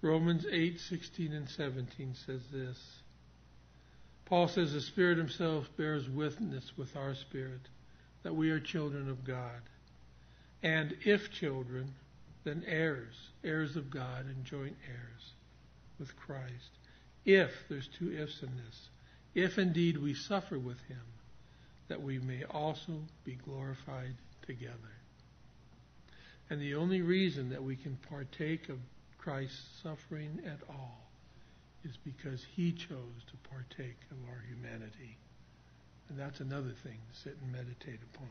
[0.00, 3.02] Romans 8:16 and 17 says this.
[4.24, 7.68] Paul says the Spirit himself bears witness with our spirit
[8.22, 9.60] that we are children of God.
[10.62, 11.94] And if children,
[12.44, 15.32] then heirs, heirs of God and joint heirs
[15.98, 16.70] with Christ.
[17.24, 18.88] If, there's two ifs in this,
[19.34, 21.00] if indeed we suffer with him,
[21.88, 24.14] that we may also be glorified
[24.46, 24.74] together.
[26.50, 28.78] And the only reason that we can partake of
[29.18, 31.00] Christ's suffering at all
[31.84, 35.16] is because he chose to partake of our humanity.
[36.08, 38.28] And that's another thing to sit and meditate upon.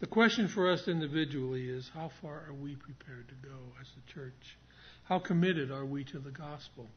[0.00, 4.12] The question for us individually is how far are we prepared to go as a
[4.12, 4.56] church?
[5.04, 6.88] How committed are we to the gospel?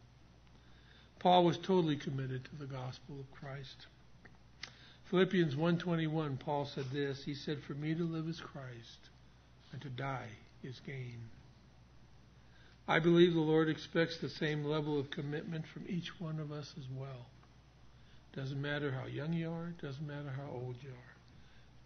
[1.20, 3.88] Paul was totally committed to the gospel of Christ.
[5.06, 9.10] Philippians 1:21 Paul said this, he said for me to live is Christ
[9.72, 10.30] and to die
[10.64, 11.30] is gain.
[12.88, 16.74] I believe the Lord expects the same level of commitment from each one of us
[16.78, 17.28] as well.
[18.34, 21.17] Doesn't matter how young you are, doesn't matter how old you are.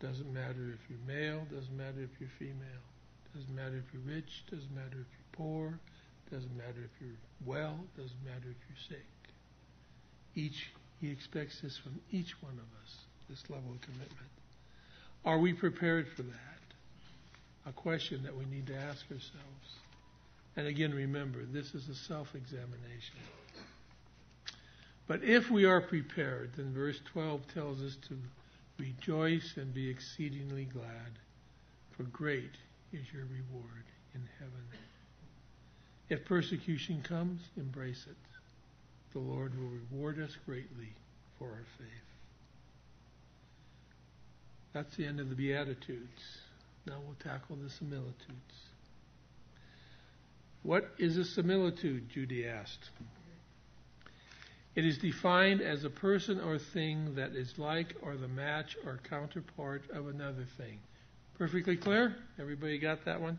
[0.02, 2.84] Doesn't matter if you're male, doesn't matter if you're female.
[3.36, 5.80] Doesn't matter if you're rich, doesn't matter if you're poor,
[6.32, 9.06] doesn't matter if you're well, doesn't matter if you're sick.
[10.36, 12.96] Each he expects this from each one of us,
[13.28, 14.32] this level of commitment.
[15.26, 16.38] Are we prepared for that?
[17.66, 19.68] A question that we need to ask ourselves.
[20.56, 23.18] And again, remember, this is a self examination.
[25.08, 28.18] But if we are prepared, then verse 12 tells us to
[28.82, 31.20] rejoice and be exceedingly glad,
[31.96, 32.56] for great
[32.92, 34.66] is your reward in heaven.
[36.10, 38.18] If persecution comes, embrace it.
[39.14, 40.96] The Lord will reward us greatly
[41.38, 41.88] for our faith.
[44.74, 46.40] That's the end of the Beatitudes.
[46.88, 48.16] Now we'll tackle the similitudes.
[50.64, 52.10] What is a similitude?
[52.10, 52.90] Judy asked.
[54.74, 59.00] It is defined as a person or thing that is like or the match or
[59.10, 60.80] counterpart of another thing.
[61.38, 62.16] Perfectly clear?
[62.40, 63.38] Everybody got that one?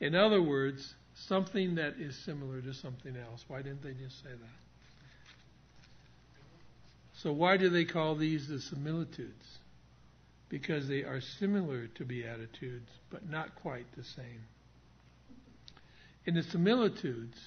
[0.00, 3.44] In other words, something that is similar to something else.
[3.48, 4.50] Why didn't they just say that?
[7.14, 9.58] So, why do they call these the similitudes?
[10.48, 14.42] Because they are similar to Beatitudes, but not quite the same.
[16.26, 17.38] In the similitudes,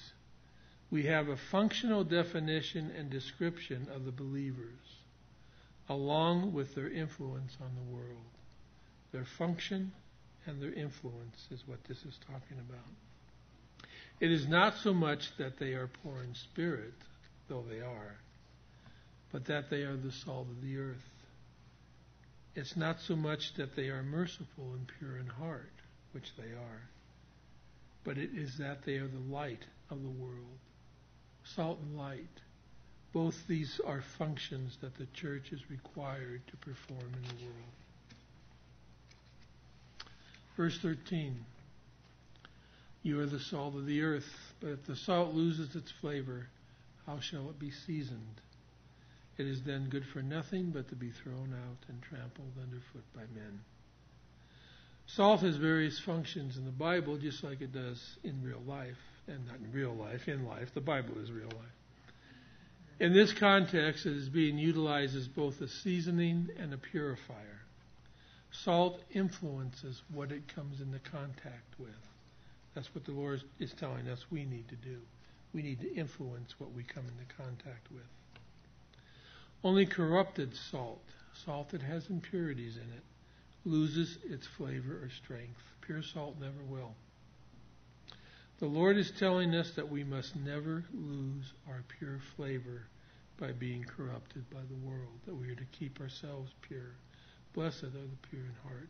[0.90, 4.78] we have a functional definition and description of the believers,
[5.88, 8.24] along with their influence on the world.
[9.12, 9.92] Their function
[10.46, 13.88] and their influence is what this is talking about.
[14.20, 16.94] It is not so much that they are poor in spirit,
[17.48, 18.16] though they are,
[19.32, 21.12] but that they are the salt of the earth.
[22.54, 25.72] It's not so much that they are merciful and pure in heart,
[26.12, 26.88] which they are,
[28.04, 30.58] but it is that they are the light of the world.
[31.54, 32.26] Salt and light.
[33.12, 37.72] Both these are functions that the church is required to perform in the world.
[40.56, 41.44] Verse 13.
[43.02, 44.28] You are the salt of the earth,
[44.60, 46.48] but if the salt loses its flavor,
[47.06, 48.40] how shall it be seasoned?
[49.38, 53.22] It is then good for nothing but to be thrown out and trampled underfoot by
[53.34, 53.60] men.
[55.06, 58.98] Salt has various functions in the Bible, just like it does in real life.
[59.28, 60.72] And not in real life, in life.
[60.74, 61.76] The Bible is real life.
[62.98, 67.60] In this context, it is being utilized as both a seasoning and a purifier.
[68.50, 71.90] Salt influences what it comes into contact with.
[72.74, 74.98] That's what the Lord is telling us we need to do.
[75.52, 78.06] We need to influence what we come into contact with.
[79.64, 81.02] Only corrupted salt,
[81.44, 83.02] salt that has impurities in it,
[83.64, 85.60] loses its flavor or strength.
[85.80, 86.94] Pure salt never will.
[88.58, 92.86] The Lord is telling us that we must never lose our pure flavor
[93.38, 96.94] by being corrupted by the world, that we are to keep ourselves pure.
[97.52, 98.88] Blessed are the pure in heart.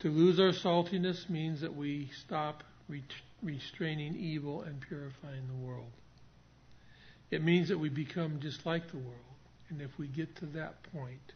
[0.00, 2.62] To lose our saltiness means that we stop
[3.42, 5.90] restraining evil and purifying the world.
[7.32, 9.18] It means that we become just like the world.
[9.68, 11.32] And if we get to that point,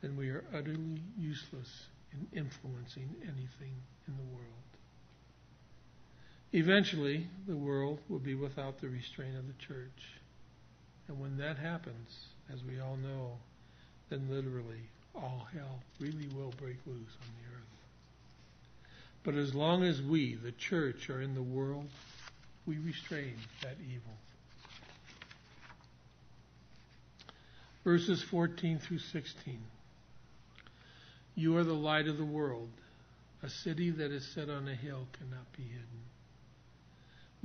[0.00, 3.74] then we are utterly useless in influencing anything
[4.06, 4.75] in the world.
[6.52, 10.20] Eventually, the world will be without the restraint of the church.
[11.08, 13.32] And when that happens, as we all know,
[14.08, 14.80] then literally
[15.14, 17.66] all hell really will break loose on the earth.
[19.24, 21.88] But as long as we, the church, are in the world,
[22.66, 24.16] we restrain that evil.
[27.84, 29.58] Verses 14 through 16.
[31.34, 32.70] You are the light of the world.
[33.42, 35.86] A city that is set on a hill cannot be hidden.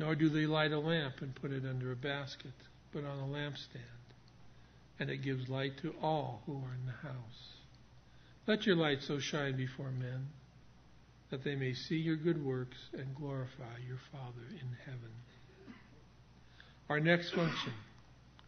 [0.02, 2.56] Nor do they light a lamp and put it under a basket,
[2.91, 4.10] but on a lampstand,
[4.99, 7.49] and it gives light to all who are in the house.
[8.47, 10.26] Let your light so shine before men
[11.30, 15.12] that they may see your good works and glorify your Father in heaven.
[16.89, 17.74] Our next function,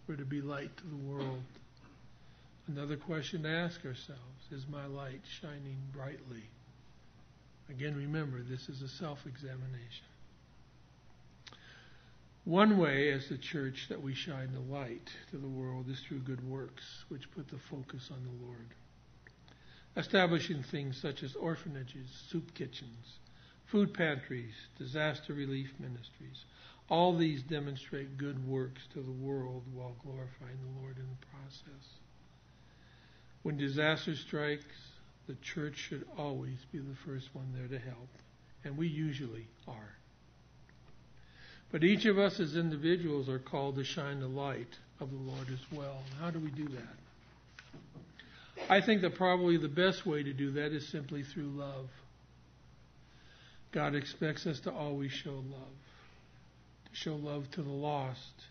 [0.08, 1.44] we're to be light to the world.
[2.68, 6.50] Another question to ask ourselves is my light shining brightly?
[7.70, 10.13] Again, remember, this is a self examination.
[12.46, 16.20] One way as the church that we shine the light to the world is through
[16.20, 18.68] good works, which put the focus on the Lord.
[19.96, 23.20] establishing things such as orphanages, soup kitchens,
[23.66, 26.46] food pantries, disaster relief ministries.
[26.90, 31.90] All these demonstrate good works to the world while glorifying the Lord in the process.
[33.44, 34.66] When disaster strikes,
[35.28, 38.10] the church should always be the first one there to help,
[38.64, 39.96] and we usually are.
[41.74, 45.50] But each of us as individuals are called to shine the light of the Lord
[45.50, 46.04] as well.
[46.22, 48.70] How do we do that?
[48.70, 51.90] I think that probably the best way to do that is simply through love.
[53.72, 55.74] God expects us to always show love,
[56.92, 58.46] to show love to the lost,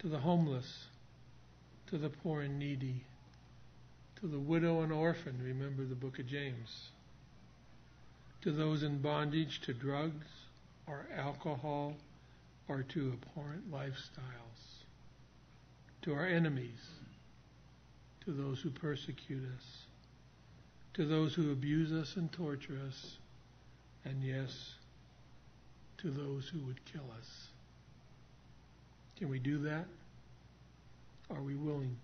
[0.00, 0.86] to the homeless,
[1.90, 3.04] to the poor and needy,
[4.18, 5.40] to the widow and orphan.
[5.40, 6.88] Remember the book of James.
[8.42, 10.26] To those in bondage to drugs
[10.88, 11.94] or alcohol
[12.68, 14.84] or to abhorrent lifestyles.
[16.02, 16.80] To our enemies
[18.24, 19.86] to those who persecute us,
[20.94, 23.16] to those who abuse us and torture us,
[24.04, 24.74] and yes,
[25.98, 27.48] to those who would kill us.
[29.16, 29.86] Can we do that?
[31.30, 31.96] Are we willing?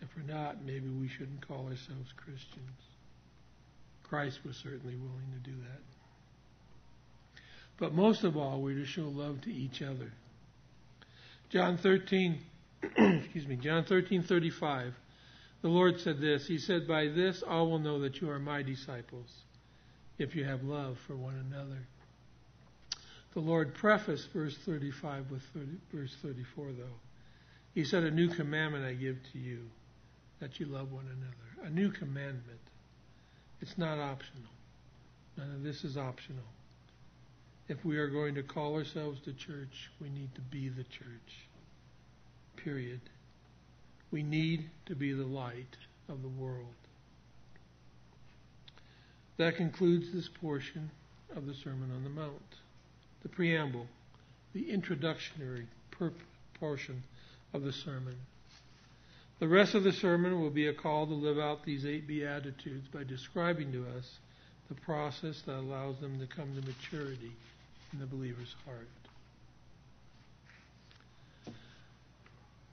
[0.00, 2.80] If we're not, maybe we shouldn't call ourselves Christians.
[4.02, 5.87] Christ was certainly willing to do that.
[7.78, 10.12] But most of all, we're to show love to each other.
[11.50, 12.38] John 13
[12.82, 14.92] excuse me, John 13:35.
[15.62, 16.46] The Lord said this.
[16.46, 19.28] He said, "By this all will know that you are my disciples,
[20.18, 21.86] if you have love for one another."
[23.34, 26.84] The Lord prefaced verse 35 with 30, verse 34, though.
[27.74, 29.68] He said, "A new commandment I give to you,
[30.38, 32.60] that you love one another." A new commandment.
[33.60, 34.52] It's not optional.
[35.36, 36.44] None of this is optional.
[37.68, 41.48] If we are going to call ourselves the church, we need to be the church
[42.56, 43.00] period.
[44.10, 45.76] We need to be the light
[46.08, 46.74] of the world.
[49.36, 50.90] That concludes this portion
[51.36, 52.56] of the Sermon on the Mount.
[53.22, 53.86] The preamble,
[54.54, 55.66] the introductory
[56.58, 57.02] portion
[57.52, 58.16] of the sermon.
[59.40, 62.88] The rest of the sermon will be a call to live out these eight Beatitudes
[62.88, 64.18] by describing to us
[64.68, 67.32] the process that allows them to come to maturity
[67.92, 68.88] in the believer's heart.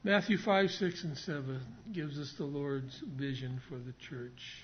[0.04, 1.62] Matthew 5, 6, and 7
[1.92, 4.62] gives us the Lord's vision for the church.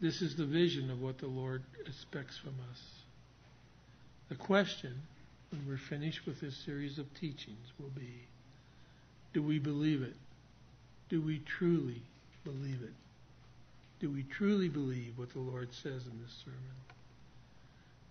[0.00, 2.80] This is the vision of what the Lord expects from us.
[4.28, 4.94] The question,
[5.50, 8.26] when we're finished with this series of teachings, will be
[9.32, 10.16] do we believe it?
[11.08, 12.02] Do we truly
[12.44, 12.94] believe it?
[14.00, 16.60] Do we truly believe what the Lord says in this sermon?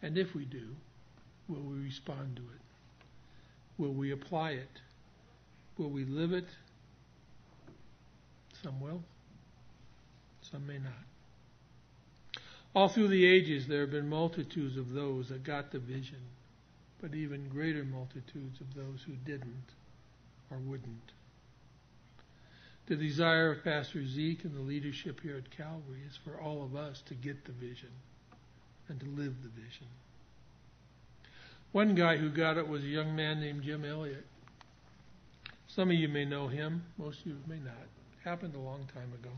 [0.02, 0.68] And if we do,
[1.48, 2.62] will we respond to it?
[3.78, 4.82] Will we apply it?
[5.78, 6.48] Will we live it?
[8.64, 9.04] Some will,
[10.42, 10.94] some may not.
[12.76, 16.22] All through the ages, there have been multitudes of those that got the vision,
[17.02, 19.74] but even greater multitudes of those who didn't
[20.52, 21.12] or wouldn't.
[22.88, 26.76] The desire of Pastor Zeke and the leadership here at Calvary is for all of
[26.76, 27.92] us to get the vision
[28.88, 29.88] and to live the vision.
[31.72, 34.26] One guy who got it was a young man named Jim Elliot.
[35.68, 37.88] Some of you may know him, most of you may not.
[38.24, 39.32] Happened a long time ago.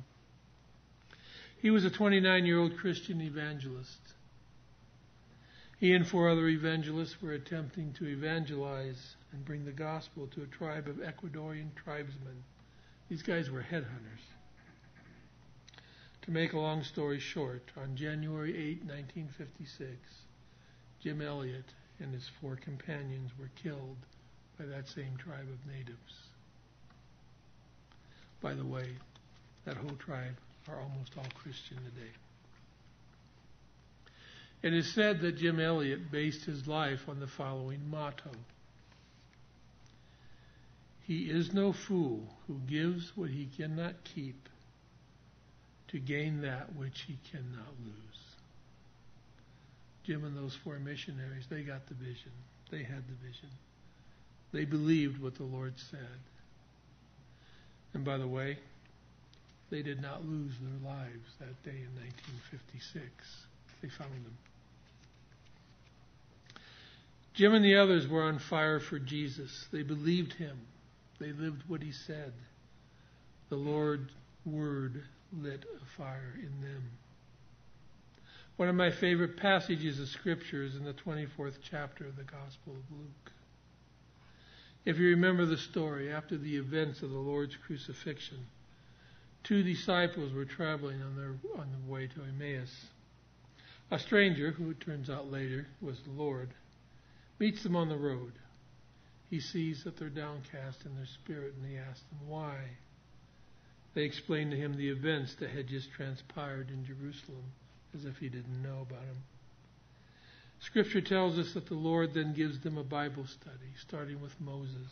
[1.62, 4.14] He was a 29 year old Christian evangelist.
[5.80, 10.48] He and four other evangelists were attempting to evangelize and bring the gospel to a
[10.48, 12.44] tribe of Ecuadorian tribesmen.
[13.10, 14.26] These guys were headhunters.
[16.24, 19.98] To make a long story short, on January 8, 1956,
[21.02, 23.98] Jim Elliot and his four companions were killed
[24.58, 26.14] by that same tribe of natives.
[28.42, 28.90] By the way,
[29.66, 30.36] that whole tribe
[30.68, 32.12] are almost all Christian today.
[34.62, 38.32] It is said that Jim Elliot based his life on the following motto
[41.10, 44.48] He is no fool who gives what he cannot keep
[45.88, 48.29] to gain that which he cannot lose.
[50.10, 52.32] Jim and those four missionaries, they got the vision.
[52.72, 53.50] They had the vision.
[54.52, 56.00] They believed what the Lord said.
[57.94, 58.58] And by the way,
[59.70, 63.06] they did not lose their lives that day in 1956.
[63.84, 64.36] They found them.
[67.36, 69.68] Jim and the others were on fire for Jesus.
[69.72, 70.58] They believed him.
[71.20, 72.34] They lived what he said.
[73.50, 74.10] The Lord's
[74.44, 75.04] word
[75.40, 76.84] lit a fire in them.
[78.60, 82.74] One of my favorite passages of Scripture is in the 24th chapter of the Gospel
[82.74, 83.32] of Luke.
[84.84, 88.48] If you remember the story, after the events of the Lord's crucifixion,
[89.46, 92.88] two disciples were traveling on their on the way to Emmaus.
[93.92, 96.50] A stranger, who it turns out later was the Lord,
[97.40, 98.34] meets them on the road.
[99.30, 102.58] He sees that they're downcast in their spirit and he asks them why.
[103.94, 107.54] They explain to him the events that had just transpired in Jerusalem
[107.96, 109.24] as if he didn't know about them.
[110.62, 114.92] Scripture tells us that the Lord then gives them a Bible study, starting with Moses,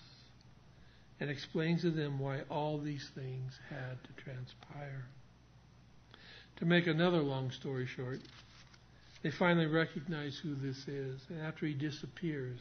[1.20, 5.06] and explains to them why all these things had to transpire.
[6.58, 8.20] To make another long story short,
[9.24, 12.60] they finally recognize who this is, and after he disappears,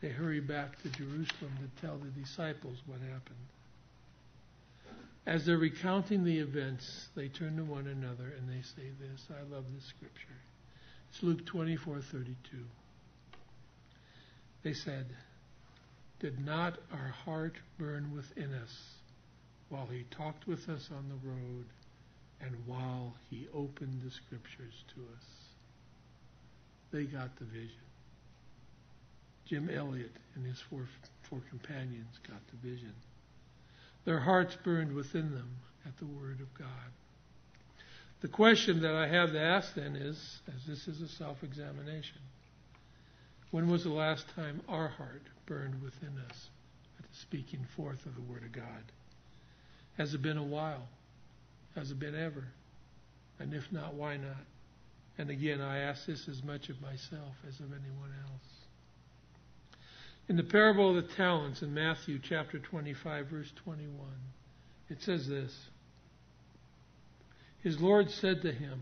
[0.00, 3.36] they hurry back to Jerusalem to tell the disciples what happened.
[5.24, 9.28] As they're recounting the events, they turn to one another and they say this.
[9.30, 10.40] I love this scripture.
[11.10, 12.34] It's Luke 24:32.
[14.62, 15.06] They said,
[16.18, 18.96] "Did not our heart burn within us
[19.68, 21.66] while he talked with us on the road
[22.40, 25.24] and while he opened the scriptures to us?"
[26.90, 27.78] They got the vision.
[29.44, 30.88] Jim Elliot and his four,
[31.22, 32.94] four companions got the vision.
[34.04, 36.68] Their hearts burned within them at the Word of God.
[38.20, 42.20] The question that I have to ask then is, as this is a self examination,
[43.50, 46.48] when was the last time our heart burned within us
[46.98, 48.92] at the speaking forth of the Word of God?
[49.98, 50.88] Has it been a while?
[51.74, 52.44] Has it been ever?
[53.38, 54.46] And if not, why not?
[55.18, 58.61] And again, I ask this as much of myself as of anyone else.
[60.32, 63.98] In the parable of the talents in Matthew chapter 25, verse 21,
[64.88, 65.68] it says this
[67.58, 68.80] His Lord said to him,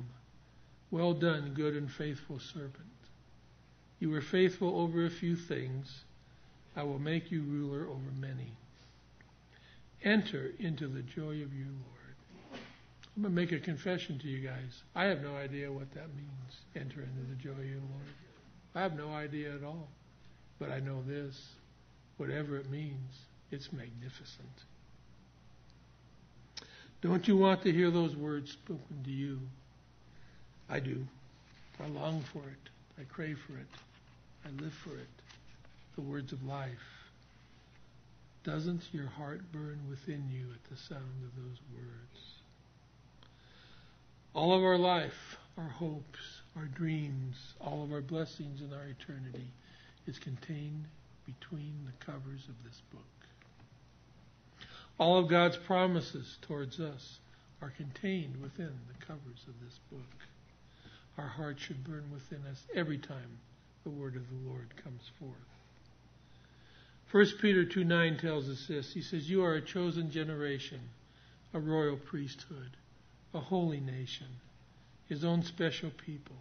[0.92, 2.76] Well done, good and faithful servant.
[3.98, 6.04] You were faithful over a few things.
[6.76, 8.52] I will make you ruler over many.
[10.04, 12.60] Enter into the joy of your Lord.
[13.16, 14.84] I'm going to make a confession to you guys.
[14.94, 18.06] I have no idea what that means, enter into the joy of your Lord.
[18.76, 19.88] I have no idea at all.
[20.60, 21.48] But I know this
[22.18, 23.16] whatever it means,
[23.50, 24.46] it's magnificent.
[27.00, 29.40] Don't you want to hear those words spoken to you?
[30.68, 31.06] I do.
[31.82, 33.00] I long for it.
[33.00, 33.66] I crave for it.
[34.44, 35.08] I live for it.
[35.94, 36.68] The words of life.
[38.44, 42.34] Doesn't your heart burn within you at the sound of those words?
[44.34, 49.48] All of our life, our hopes, our dreams, all of our blessings in our eternity
[50.06, 50.86] is contained
[51.26, 53.02] between the covers of this book.
[54.98, 57.18] All of God's promises towards us
[57.62, 60.00] are contained within the covers of this book.
[61.16, 63.38] Our heart should burn within us every time
[63.84, 65.34] the word of the Lord comes forth.
[67.12, 68.92] 1 Peter 2 9 tells us this.
[68.92, 70.80] He says, You are a chosen generation,
[71.52, 72.76] a royal priesthood,
[73.34, 74.28] a holy nation,
[75.08, 76.36] his own special people,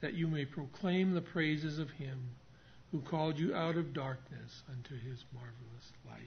[0.00, 2.18] that you may proclaim the praises of him
[2.92, 6.22] who called you out of darkness unto his marvelous light.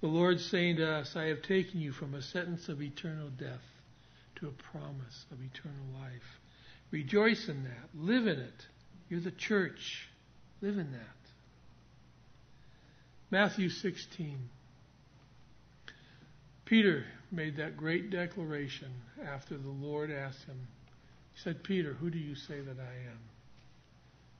[0.00, 3.64] The Lord saying to us, I have taken you from a sentence of eternal death
[4.36, 6.40] to a promise of eternal life.
[6.90, 7.88] Rejoice in that.
[7.94, 8.66] Live in it.
[9.08, 10.08] You're the church.
[10.60, 11.00] Live in that.
[13.30, 14.38] Matthew 16.
[16.64, 18.90] Peter made that great declaration
[19.26, 20.68] after the Lord asked him.
[21.34, 23.18] He said, Peter, who do you say that I am?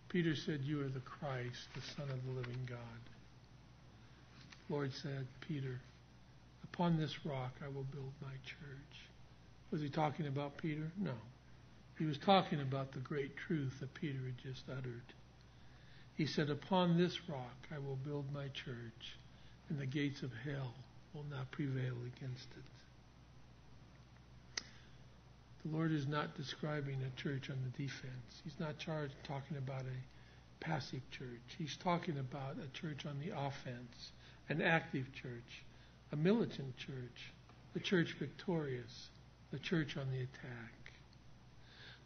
[0.09, 2.78] Peter said, You are the Christ, the Son of the living God.
[4.66, 5.80] The Lord said, Peter,
[6.64, 9.00] upon this rock I will build my church.
[9.70, 10.90] Was he talking about Peter?
[10.98, 11.12] No.
[11.98, 15.02] He was talking about the great truth that Peter had just uttered.
[16.14, 19.16] He said, Upon this rock I will build my church,
[19.68, 20.74] and the gates of hell
[21.12, 22.78] will not prevail against it.
[25.68, 28.40] The Lord is not describing a church on the defense.
[28.42, 31.56] He's not charged talking about a passive church.
[31.58, 34.12] He's talking about a church on the offense,
[34.48, 35.64] an active church,
[36.10, 37.32] a militant church,
[37.74, 39.08] the church victorious,
[39.50, 40.92] the church on the attack.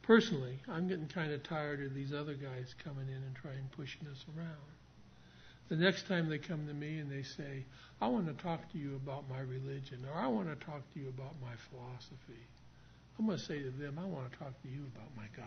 [0.02, 4.08] Personally, I'm getting kind of tired of these other guys coming in and trying pushing
[4.08, 4.48] us around.
[5.68, 7.64] The next time they come to me and they say,
[8.00, 10.98] I want to talk to you about my religion, or I want to talk to
[10.98, 12.42] you about my philosophy,
[13.18, 15.46] I'm going to say to them, I want to talk to you about my God.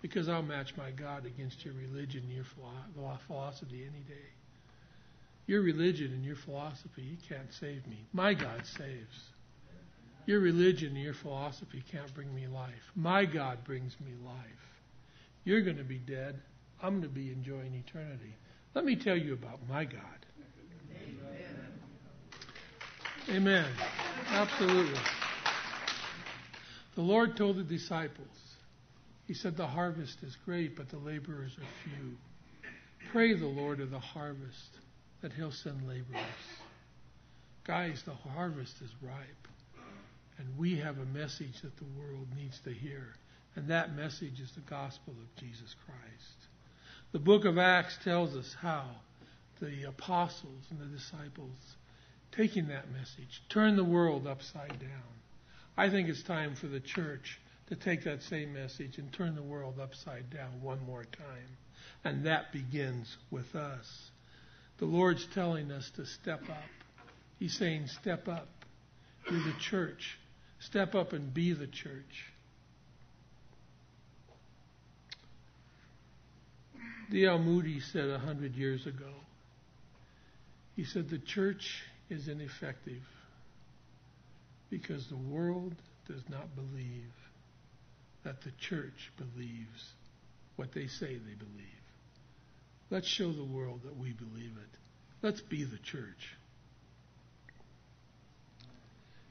[0.00, 2.44] Because I'll match my God against your religion and your
[3.26, 4.30] philosophy any day.
[5.46, 8.06] Your religion and your philosophy, you can't save me.
[8.12, 9.32] My God saves.
[10.26, 12.92] Your religion and your philosophy can't bring me life.
[12.94, 14.36] My God brings me life.
[15.44, 16.38] You're going to be dead.
[16.82, 18.36] I'm going to be enjoying eternity.
[18.74, 20.26] Let me tell you about my God.
[23.30, 23.64] Amen.
[23.64, 23.66] Amen.
[24.28, 25.00] Absolutely.
[26.98, 28.26] The Lord told the disciples,
[29.28, 32.16] He said, The harvest is great, but the laborers are few.
[33.12, 34.78] Pray the Lord of the harvest
[35.22, 36.18] that He'll send laborers.
[37.64, 39.46] Guys, the harvest is ripe.
[40.38, 43.14] And we have a message that the world needs to hear.
[43.54, 46.48] And that message is the gospel of Jesus Christ.
[47.12, 48.86] The book of Acts tells us how
[49.60, 51.76] the apostles and the disciples
[52.32, 55.18] taking that message turned the world upside down.
[55.78, 59.42] I think it's time for the church to take that same message and turn the
[59.44, 61.56] world upside down one more time.
[62.02, 64.10] And that begins with us.
[64.78, 66.64] The Lord's telling us to step up.
[67.38, 68.48] He's saying, step up.
[69.30, 70.18] You're the church.
[70.58, 72.32] Step up and be the church.
[77.12, 77.38] D.L.
[77.38, 79.12] Moody said a hundred years ago,
[80.74, 83.02] he said, the church is ineffective
[84.70, 85.74] because the world
[86.06, 87.12] does not believe
[88.24, 89.92] that the church believes
[90.56, 91.66] what they say they believe.
[92.90, 94.78] Let's show the world that we believe it.
[95.22, 96.34] Let's be the church.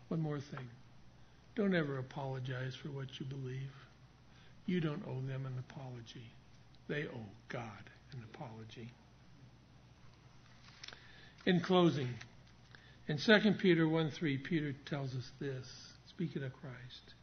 [0.10, 0.70] One more thing.
[1.56, 3.74] Don't ever apologize for what you believe.
[4.68, 6.30] You don't owe them an apology.
[6.88, 7.64] They owe God
[8.14, 8.92] an apology.
[11.46, 12.10] In closing,
[13.08, 15.68] in 2 Peter 1 3, Peter tells us this,
[16.10, 17.14] speaking of Christ.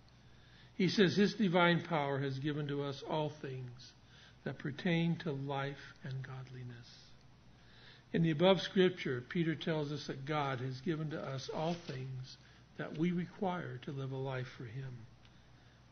[0.77, 3.93] He says, His divine power has given to us all things
[4.45, 6.89] that pertain to life and godliness.
[8.13, 12.37] In the above scripture, Peter tells us that God has given to us all things
[12.77, 14.97] that we require to live a life for Him.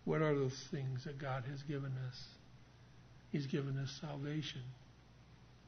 [0.05, 2.25] What are those things that God has given us?
[3.31, 4.63] He's given us salvation.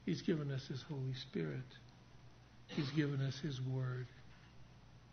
[0.04, 1.64] He's given us His Holy Spirit.
[2.68, 4.06] He's given us His Word.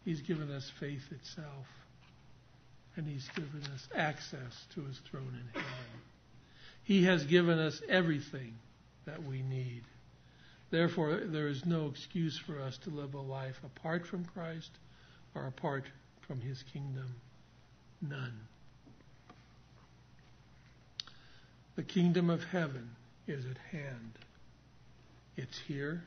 [0.05, 1.67] He's given us faith itself.
[2.95, 6.01] And He's given us access to His throne in heaven.
[6.83, 8.55] He has given us everything
[9.05, 9.83] that we need.
[10.71, 14.71] Therefore, there is no excuse for us to live a life apart from Christ
[15.35, 15.83] or apart
[16.27, 17.15] from His kingdom.
[18.01, 18.39] None.
[21.75, 22.89] The kingdom of heaven
[23.27, 24.17] is at hand.
[25.37, 26.03] It's here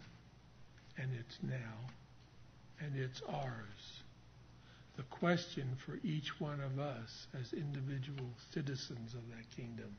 [0.98, 1.90] and it's now,
[2.80, 4.02] and it's ours.
[4.96, 9.96] The question for each one of us as individual citizens of that kingdom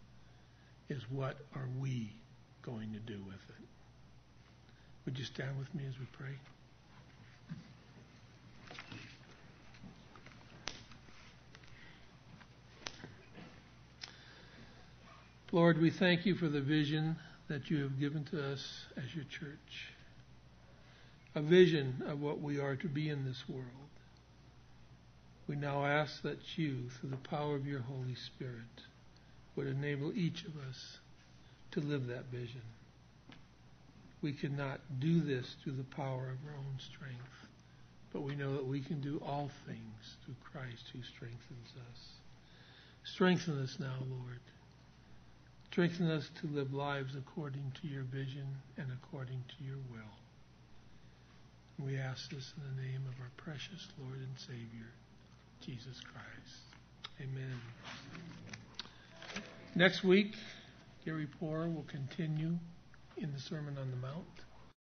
[0.88, 2.14] is what are we
[2.62, 3.66] going to do with it?
[5.06, 6.36] Would you stand with me as we pray?
[15.52, 17.16] Lord, we thank you for the vision
[17.48, 19.95] that you have given to us as your church
[21.36, 23.66] a vision of what we are to be in this world.
[25.48, 28.82] We now ask that you, through the power of your Holy Spirit,
[29.56, 30.98] would enable each of us
[31.72, 32.62] to live that vision.
[34.22, 37.20] We cannot do this through the power of our own strength,
[38.14, 42.00] but we know that we can do all things through Christ who strengthens us.
[43.04, 44.40] Strengthen us now, Lord.
[45.70, 50.25] Strengthen us to live lives according to your vision and according to your will.
[51.78, 54.92] We ask this in the name of our precious Lord and Savior,
[55.62, 56.62] Jesus Christ.
[57.20, 57.60] Amen.
[59.76, 60.36] Next week,
[61.04, 62.58] Gary Poor will continue
[63.18, 64.45] in the Sermon on the Mount.